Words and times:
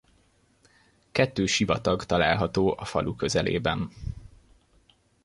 Kettő 1.11 1.45
sivatag 1.45 2.03
található 2.05 2.75
a 2.77 2.85
falu 2.85 3.15
közelében. 3.15 3.89